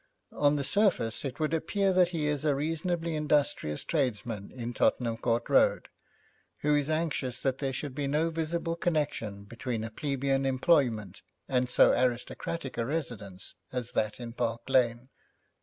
On 0.33 0.55
the 0.55 0.63
surface 0.63 1.23
it 1.23 1.39
would 1.39 1.53
appear 1.53 1.93
that 1.93 2.09
he 2.09 2.25
is 2.25 2.43
a 2.43 2.55
reasonably 2.55 3.15
industrious 3.15 3.83
tradesman 3.83 4.51
in 4.51 4.73
Tottenham 4.73 5.15
Court 5.17 5.47
Road, 5.47 5.89
who 6.61 6.73
is 6.75 6.89
anxious 6.89 7.39
that 7.41 7.59
there 7.59 7.71
should 7.71 7.93
be 7.93 8.07
no 8.07 8.31
visible 8.31 8.75
connection 8.75 9.43
between 9.43 9.83
a 9.83 9.91
plebian 9.91 10.43
employment 10.43 11.21
and 11.47 11.69
so 11.69 11.91
aristocratic 11.91 12.79
a 12.79 12.85
residence 12.87 13.53
as 13.71 13.91
that 13.91 14.19
in 14.19 14.33
Park 14.33 14.67
Lane.' 14.67 15.09